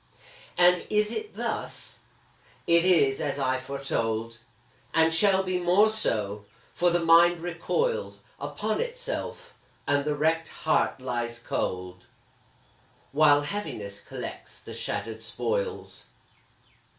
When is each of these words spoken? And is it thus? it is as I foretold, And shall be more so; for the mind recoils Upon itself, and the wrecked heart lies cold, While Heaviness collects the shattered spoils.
And 0.57 0.87
is 0.89 1.11
it 1.11 1.35
thus? 1.35 1.99
it 2.65 2.83
is 2.85 3.21
as 3.21 3.37
I 3.37 3.59
foretold, 3.59 4.39
And 4.95 5.13
shall 5.13 5.43
be 5.43 5.59
more 5.59 5.91
so; 5.91 6.45
for 6.73 6.89
the 6.89 7.05
mind 7.05 7.39
recoils 7.39 8.21
Upon 8.39 8.81
itself, 8.81 9.53
and 9.85 10.03
the 10.03 10.15
wrecked 10.15 10.47
heart 10.65 10.99
lies 11.01 11.37
cold, 11.37 12.07
While 13.11 13.41
Heaviness 13.41 14.01
collects 14.03 14.59
the 14.59 14.73
shattered 14.73 15.21
spoils. 15.21 16.05